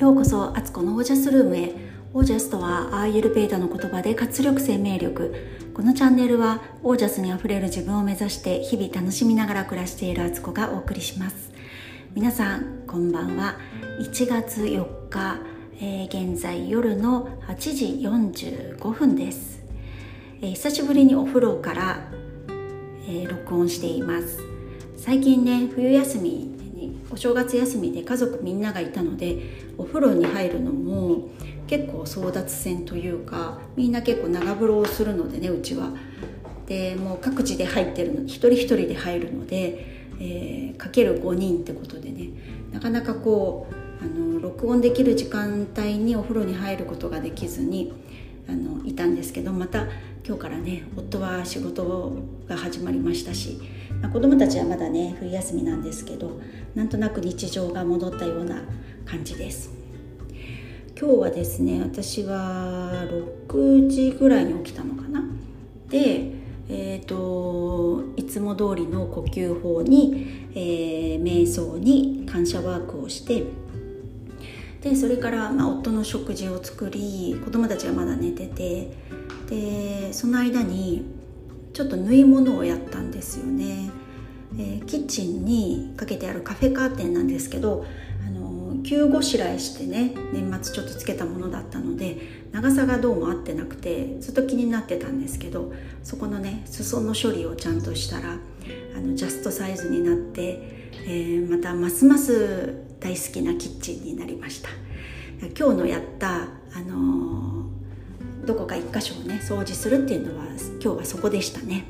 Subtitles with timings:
[0.00, 1.74] ようこそアツコのオージャスルームへ。
[2.14, 5.34] オージャスとはアーユルベーダの言葉で活力生命力。
[5.74, 11.52] このチャンネルはオージャスにあふれる自分を目指して日々楽しみながら暮らしているアツコがお送りします。
[12.14, 13.58] 皆さんこんばんは。
[14.00, 15.38] 1月4日、
[15.82, 17.86] えー、現在夜の8時
[18.78, 19.62] 45分です、
[20.40, 22.10] えー、久しぶりにお風呂から、
[23.06, 24.38] えー、録音しています。
[24.96, 26.59] 最近ね冬休み
[27.10, 29.38] お正月休みで家族みんながいたので
[29.76, 31.28] お風呂に入るのも
[31.66, 35.90] 結構争奪戦というかみんな結構長風呂をするのでねうちは。
[36.66, 39.84] でもう各地で入ってるの一人一人で入るので、
[40.20, 42.28] えー、かける5人ってことでね
[42.70, 47.92] なかなかこうあの録音できる時間帯にお風呂に入ることができずに
[48.48, 49.88] あのいたんですけどまた
[50.24, 52.12] 今日からね夫は仕事
[52.46, 53.60] が始まりましたし
[54.00, 56.40] まあ、子どもたちはまだね冬休みなんですけど
[56.74, 58.62] なんとなく日常が戻ったような
[59.04, 59.70] 感じです。
[60.98, 63.06] 今日はですね私は
[63.48, 65.24] 6時ぐらいに起きたのかな。
[65.88, 66.40] で
[66.72, 73.42] えーと、いつも通りの呼吸法に、えー、瞑想に感謝ワークをして
[74.80, 78.92] でそれから、まあ、夫の食事を作り子供たちはまだ寝てて
[79.48, 81.04] でその間に
[81.80, 83.90] ちょっと縫い物をやったんですよね、
[84.52, 87.86] えー、キッチンにかけてあるカフェカーテンなんですけど
[88.22, 92.18] あの急ごしらえしてね年末ちょっとつけたものだったので
[92.52, 95.72] 長さがどうも合ってなくてずっと気になってたんですけど
[96.02, 98.36] そこのね裾の処理をちゃんとしたら
[98.94, 104.68] あのジャストサイズになって、えー、またますます大好きなキッチンになりました。
[105.58, 106.42] 今日のやった
[106.74, 107.59] あのー
[108.50, 110.46] どこか一箇所をね掃除するっていうのは
[110.82, 111.84] 今日はそこでしたね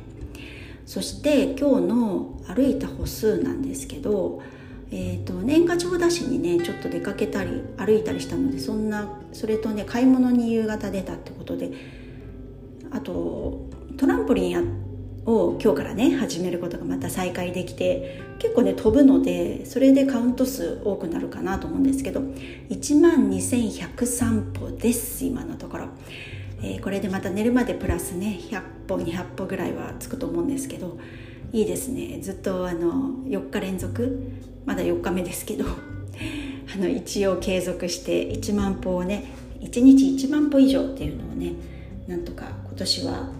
[0.84, 4.42] そして今日の歩いた歩数なんですけど、
[4.90, 11.70] えーと、年賀状出しにねちょっと出かけたり歩いたりしたのでそんなそれとね買い物に夕方出たってことで
[12.90, 13.66] あと
[13.96, 25.88] トランポリンを今日からね始めることがまた再開できて結構ね飛ぶのでそれでカウント数多くなるかなと思うんですけど1万2103歩です今のところ。
[26.62, 30.98] えー、これでまた寝るまでプラスね100歩200歩ぐらいはつくと思うんですけど
[31.52, 32.20] いいですね。
[32.20, 34.30] ずっとあの4日連続
[34.64, 35.64] まだ4日目ですけど
[36.74, 39.24] あの一応継続して1万歩をね
[39.60, 41.54] 1日1万歩以上っていうのをね
[42.06, 43.32] なんとか今年は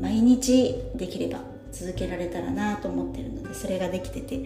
[0.00, 1.40] 毎日できれば
[1.72, 4.44] 続けられたらなと思ってるのでそれができてて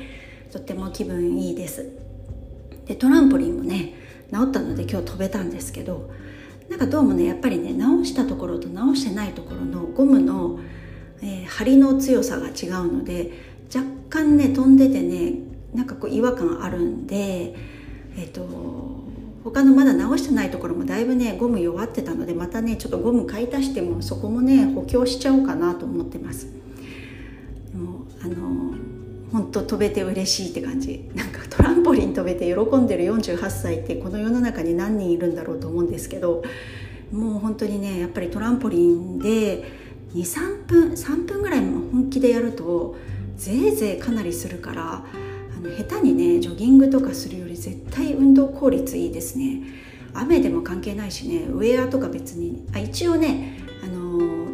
[0.53, 1.91] とっても気分いいです。
[2.87, 3.94] でトランポリンもね
[4.33, 6.11] 治ったので今日飛べたんですけど
[6.69, 10.61] なんかどうもねやっぱりね直したところと直してないところのゴムの、
[11.23, 13.33] えー、張りの強さが違うので
[13.75, 15.34] 若干ね飛んでてね
[15.75, 17.55] なんかこう違和感あるんで
[18.17, 18.47] えっ、ー、と
[19.45, 26.49] 他のまだ直してないところもだいぶねゴム弱ってたのでまたねちょっとゴム買い足してもそこもね補強しちゃおうかなと思ってます。
[27.75, 28.75] もあの
[29.33, 31.09] 本当飛べて嬉しいって感じ。
[31.15, 36.43] なんかトランポリン飛べて喜んでる48歳ってこの世の中に何人いるんだろうと思うんですけど
[37.12, 39.65] もう本当にねやっぱりトランポリンで
[40.15, 42.97] 23分3分ぐらいも本気でやると
[43.37, 45.05] ぜいぜいかなりするから
[45.56, 49.62] あの下手にねジョギングとかするより絶対運動効率いいですね。
[50.15, 53.99] 雨でも関係ないしねウェアとか別にあ一応ねあの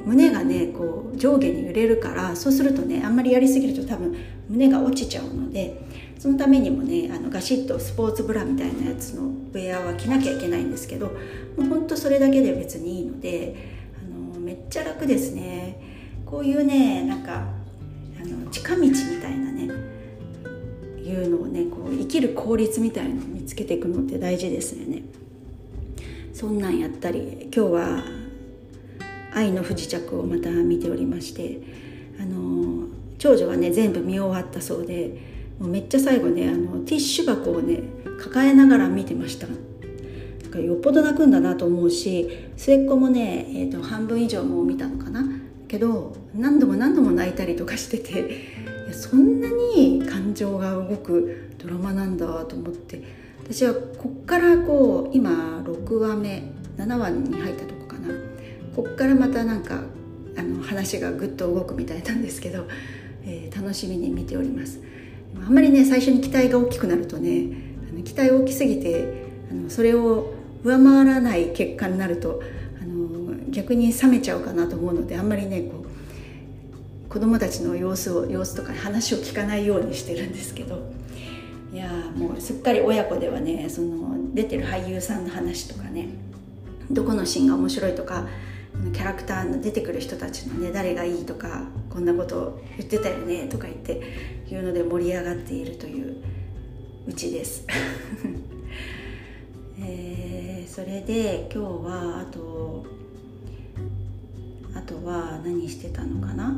[0.04, 4.16] 胸がねこう上下に揺れるからそうするとねあんまりやりすぎると多分
[4.48, 5.80] 胸が落ちちゃうので
[6.18, 11.12] そのためにもねあのガシッとスポーツブラみたいなやつのウェアは着なきゃいけないんですけども
[11.58, 13.56] うほんとそれだけで別にいいので
[14.02, 15.80] あのめっちゃ楽ですね。
[16.26, 17.46] こういうねなんか
[18.20, 19.68] あの近道みたいなね
[21.04, 25.02] いうのをねこう生きる効率みたいなのを見つけていくのって大事ですよね。
[26.32, 28.04] そんなんやったり今日は
[29.32, 31.60] 愛の不時着をまた見ておりまして
[32.20, 32.53] あの
[33.24, 35.18] 長女はね全部見終わったそうで
[35.58, 37.80] もうめっちゃ最後ねあのティッシュ箱をね
[38.22, 39.46] 抱えながら見てました。
[40.54, 45.24] かよっぽど泣くんだなと思うし末っ子もね、えーと、半分以上も見たのかな。
[45.66, 48.12] けど何度も何度も泣いたりとかしてて
[48.84, 53.24] いやそんなに感情が動くドラマなんだと思って。
[53.42, 58.14] 私はこっからこう今6話目7話に入ったとこかな。
[58.74, 59.82] こっからまたなんか
[60.36, 62.66] あの話がぐっと動くみたいなんですけど、
[63.26, 64.80] えー、楽しみに見ております。
[65.42, 67.48] あんまりね最初に期待が大きくなるとね
[67.90, 70.32] あの期待大きすぎてあのそれを
[70.62, 72.42] 上回らない結果になると
[72.80, 80.90] あの逆に冷めちゃうかなと思うのであんまりねこう子供たちの様子を様子とか話を聞かないようにしてるんですけど
[81.72, 86.08] いやもうすっかり親子ではねその出てる俳優さんの話とかね
[86.90, 88.26] どこのシーンが面白いとか
[88.92, 94.02] キャラクターの出てくる人たちのね誰がいいとかこんなこと言ってたよねとか言って
[94.50, 96.16] いうので盛り上がっているという
[97.06, 97.66] うちです、
[99.78, 102.86] えー、それで今日はあと
[104.74, 106.56] あとは何してたのかな？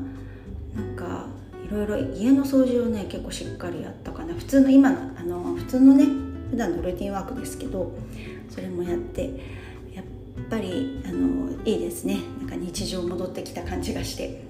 [0.74, 1.26] なんか
[1.66, 4.34] いろいろ家の掃除をね結構しっかりやったかな。
[4.34, 6.06] 普通の今のあの普通のね
[6.50, 7.92] 普段のルーティンワークですけど
[8.48, 9.30] それもやって
[10.48, 12.20] ぱりあのいいですね。
[12.38, 14.46] なんか日常戻ってきた感じがして。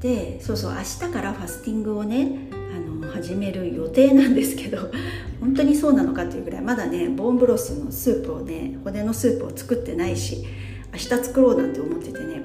[0.00, 4.90] でそうそう明日からファスティングをねあの始める予定なんですけど
[5.40, 10.44] 本当にそうなのかっていうぐらいまだねボーンブロスのスープをね骨のスープを作ってないし
[10.92, 12.42] 明日作ろうなんて思っててね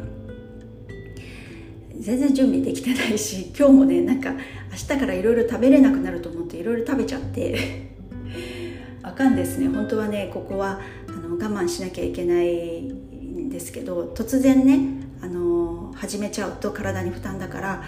[2.00, 4.38] 全然準備できてないし今日もねなんか明
[4.77, 7.92] 日からいろいろ食べれなくなると思っていろいろ食べちゃって
[9.03, 9.68] あかんですね。
[9.68, 10.80] 本当はねここは
[11.39, 17.83] 我慢しなきゃいけないんですけど突然ねあの始めちゃうと体に負担だから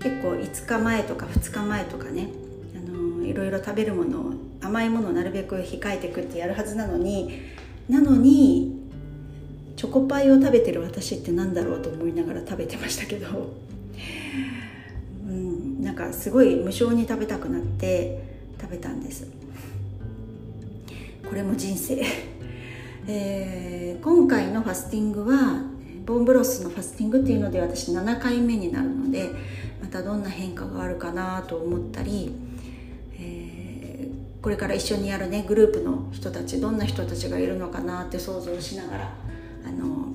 [0.00, 2.28] 結構5日前とか2日前とかね
[2.76, 7.42] あのいろいろ食べるものを甘いものをなるべく控えてくってやるはずなのに
[7.88, 8.80] なのに
[9.76, 13.52] チョコパイを食べてる私って何だろうと思いながら食べてましたけど、
[15.26, 18.22] うん、なんかすごい無性に食べたくなって
[18.60, 19.26] 食べたんです。
[21.28, 22.04] これも人生、
[23.06, 25.60] えー、今回のファスティングは
[26.06, 29.30] ボンブロスのファスティングっていうので私7回目になるので
[29.80, 32.32] またどんな変化があるかなと思ったり、
[33.18, 39.12] えー、これから一緒にやるねグループの人たちどんな人たちがいるのかなって想像しながら
[39.66, 40.12] あの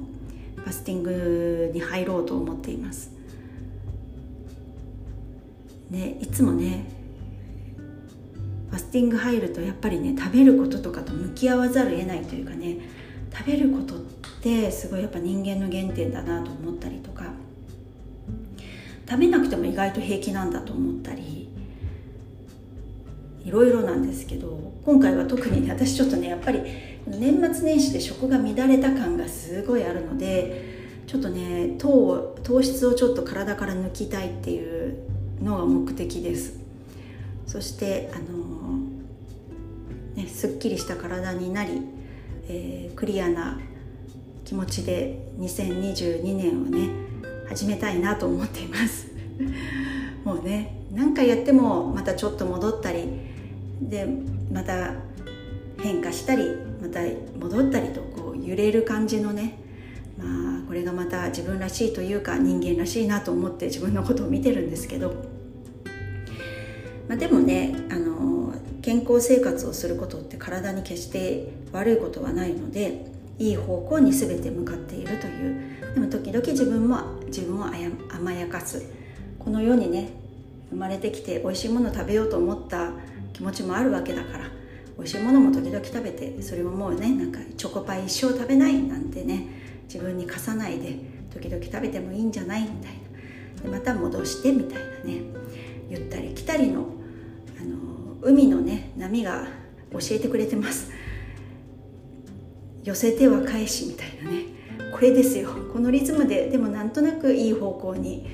[0.56, 3.12] ファスティングに入ろうと思っています。
[5.90, 6.97] ね、いつもね
[8.98, 12.80] ティング入るとやっぱりね食べることとかと向き合わざるを得ないというかね
[13.32, 14.00] 食べることっ
[14.42, 17.26] てすごいやっぱ人間の原点だなと思ったりとか
[19.08, 21.48] 食べなくても意外と平気なんだと思ったり
[23.46, 26.62] いろいろなんですけど今回は特にね私ちょっとねやっぱり
[27.06, 34.98] 年末年始で食が乱れた感がすごいあるのでちょっとね糖糖質をちょっと体から抜きたいっていう
[35.40, 36.60] のが目的です。
[37.46, 38.87] そしてあの
[40.18, 41.80] ね、すっきりした体になり、
[42.50, 43.60] えー、クリアな
[44.44, 46.90] 気持ちで2022年をね
[47.48, 49.08] 始めたいなと思っています。
[50.26, 53.04] もうね何回やってもまたちょっと戻ったり
[53.80, 54.08] で
[54.52, 54.96] また
[55.84, 56.44] 変化したり
[56.82, 57.02] また
[57.40, 59.60] 戻ったりとこう揺れる感じのね
[60.18, 65.14] まあこれがまた自分らしいというか人間らしいなと思って自分のことを見てるんですけど、
[67.08, 68.07] まあ、でもねあの
[68.88, 73.06] 健康生活をすることって体に決して悪いことはないので
[73.38, 75.94] いい方向に全て向かっているという。
[75.94, 77.66] でも時々自分も自分を
[78.10, 78.90] 甘やかす。
[79.40, 80.14] この世にね
[80.70, 82.94] 生まれてきて美味しいもの食べようと思った
[83.34, 84.46] 気持ちもあるわけだから
[84.96, 89.48] 美味しいものも時々食べてそれをもうねなんかチョコパイ一生食べないなんてね
[89.84, 90.98] 自分に課さないで
[91.34, 92.94] 時々食べてもいいんじゃないみたい
[93.58, 93.64] な。
[93.64, 95.24] でまた戻してみたいなね
[95.90, 96.97] ゆったり来たりの
[97.60, 99.48] あの海のね波が
[99.92, 100.92] 教えてくれてます。
[102.84, 104.46] 寄せては返しみたいなね。
[104.94, 105.50] これですよ。
[105.74, 108.28] このリズムででもなんとなくいい方向に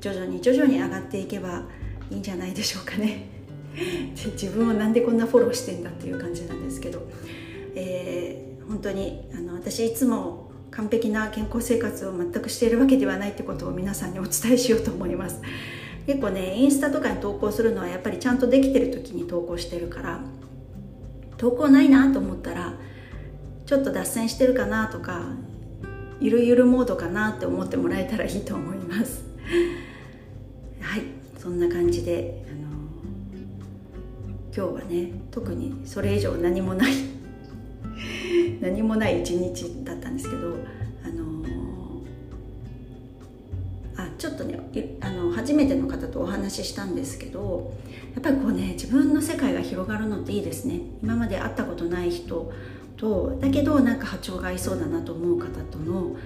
[0.00, 1.62] 徐々に徐々に上がっていけば
[2.10, 3.28] いいんじゃないでしょうかね。
[4.34, 7.02] 自分はなんでこんなフォローしてんだっていう感じなんですけど、
[7.74, 15.40] えー、本当にあの私いつも完璧な健康生活を全くしているわけではないってことを皆さんにお伝えしようと思います。
[16.06, 20.20] 結構ねインスタとかに投稿するのはやっぱりちゃんとできてる時に投稿してるから
[21.36, 22.74] 投稿ないなと思ったら
[23.66, 25.26] ちょっと脱線してるかなとか
[26.20, 29.24] ゆるゆるモードかなって思ってもらえたらいいと思います。
[30.80, 31.02] はい
[31.36, 32.68] そんな感じであの
[34.54, 36.92] 今日はね特にそれ以上何もない
[38.60, 40.56] 何もない一日だったんですけど
[45.32, 47.72] 初めての方とお話ししたんですけど
[48.14, 50.80] やっぱりこうね自分の世界が広がるのっていいですね。
[51.02, 52.52] 今まで会ったことない人
[52.96, 56.16] とだけどなんか波長が合いそうだなと思う方との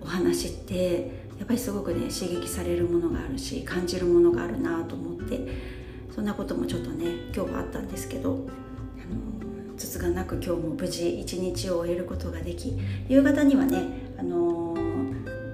[0.00, 5.40] お話ってやっぱりすごくね刺激されるものがあるし感じるものがあるなと思って
[6.14, 8.46] そんなこともちょっとね今日はあったんですけど
[9.76, 14.76] つつがなく今日も無事一日を終えることができ夕方にはねあの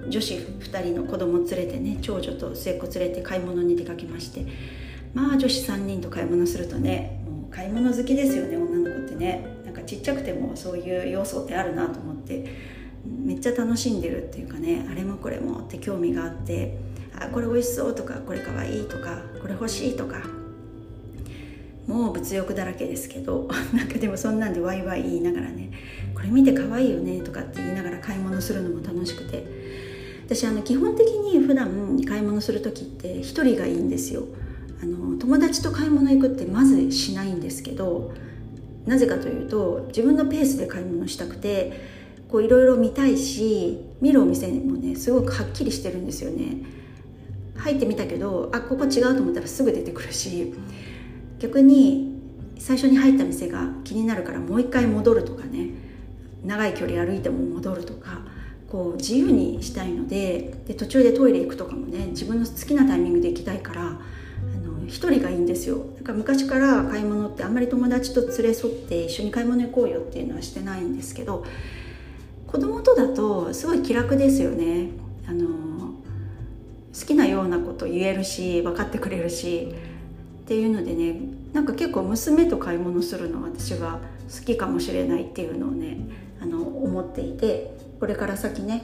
[0.09, 4.45] 女子2人の子供連れてね長女と末っ子連れて買い物に出かけまして
[5.13, 9.47] まあ女子3人と買い物するとねもう買い物好きですよね女の子ってね。
[9.65, 12.45] なんかちっちゃくてもそういう要素ってあるなと思って
[13.05, 16.77] めっちゃ楽しんでるっていうかねあれもこれもって興味があって
[17.19, 20.21] あこれ美味しそうとかこれかわいいとかこれ欲しいとか
[21.87, 25.71] もう物欲だらけですけど なんかでもそんなんでワイワイ言いながらね
[26.13, 29.45] これ見て可愛いよねとかって言いながら買い物するのも楽しくて
[30.27, 34.23] 私あの基本的に普段買い物する時って一人がいいんですよ。
[34.83, 38.13] あの友達と買い物行くってまずしないんですけど
[38.85, 41.81] なぜかというと自分のペースで買い物したくて
[42.27, 46.57] こういろいろ見たいし見るお店もねすごくはっきりしてるんですよね。
[47.55, 50.53] 入ってみたけどあここ違うと思ったらすぐ出てくるし
[51.39, 52.19] 逆に
[52.59, 55.69] 最初に入った店が気になるからもう一回戻るとかね
[56.43, 58.21] 長い距離歩いても戻るとか
[58.69, 63.87] こう自由にしたいのでで途中でトイレ行くとかもね自分の好きなタイミングで行きたいからあ
[64.65, 65.85] の一人がいいんですよ。
[65.97, 71.45] だから昔から買い物ってあんまり友達と連れ添って一緒に買い物行こうよっていうのはしてないんですけど
[72.45, 74.89] 子供とだとすごい気楽ですよね。
[75.27, 75.47] あの
[76.97, 79.73] 好きなようなこと言えるし分かってくれるし
[80.43, 81.19] っていうのでね
[81.53, 83.99] なんか結構娘と買い物するの私は
[84.33, 85.97] 好きかもしれないっていうのをね
[86.41, 88.83] あの思っていてこれから先ね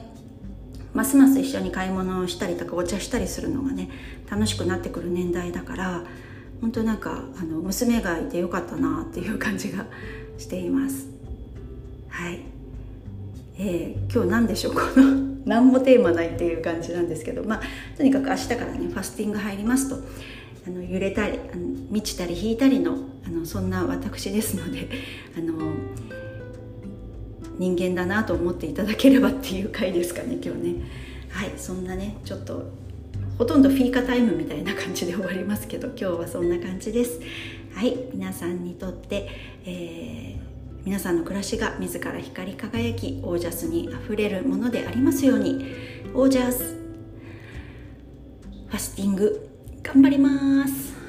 [0.92, 3.88] ますます一緒に買い物をしたりとかお茶したりするのがね
[4.30, 6.02] 楽しくなってくる年代だから
[6.60, 9.86] 本当なんかあの娘がいてよかったなっていう感じが
[10.38, 11.08] しています。
[12.08, 12.40] はい、
[13.58, 14.74] えー、今日何でしょう？
[14.74, 17.62] この何もテーマないっていう感じなんですけどまあ
[17.96, 19.96] とにかく明日からねファスティング入りますと
[20.66, 24.88] あの揺れたりあの満ちたり引いたりのあのそんな私ですので
[25.36, 25.72] あの
[27.58, 30.74] 人間だなと思っていただければっていう回ですかね今日ね。
[31.30, 32.70] はいそんなねちょっと
[33.38, 37.20] ほとんどフィーカタイムみたいな感じで終わりますけど今日はそんな感じです。
[37.74, 39.28] はい皆さんにとって、
[39.64, 45.64] えー皆さんの暮らしが自ら光り輝きオージャスにあふれるものでありますように
[46.12, 46.76] オージャス
[48.68, 49.48] ファスティング
[49.82, 51.03] 頑張ります。